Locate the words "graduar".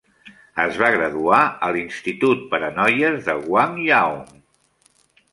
0.93-1.41